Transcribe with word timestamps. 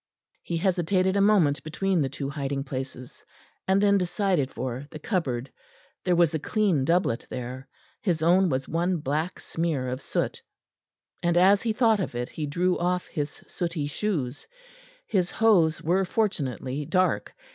He 0.41 0.57
hesitated 0.57 1.15
a 1.15 1.21
moment 1.21 1.61
between 1.61 2.01
the 2.01 2.09
two 2.09 2.27
hiding 2.31 2.63
places, 2.63 3.23
and 3.67 3.79
then 3.83 3.99
decided 3.99 4.49
for 4.51 4.87
the 4.89 4.97
cupboard; 4.97 5.51
there 6.05 6.15
was 6.15 6.33
a 6.33 6.39
clean 6.39 6.83
doublet 6.85 7.27
there; 7.29 7.67
his 8.01 8.23
own 8.23 8.49
was 8.49 8.67
one 8.67 8.97
black 8.97 9.39
smear 9.39 9.87
of 9.89 10.01
soot, 10.01 10.41
and 11.21 11.37
as 11.37 11.61
he 11.61 11.71
thought 11.71 11.99
of 11.99 12.15
it, 12.15 12.29
he 12.29 12.47
drew 12.47 12.79
off 12.79 13.07
his 13.09 13.43
sooty 13.45 13.85
shoes. 13.85 14.47
His 15.05 15.29
hose 15.29 15.83
were 15.83 16.03
fortunately 16.03 16.83
dark. 16.83 17.35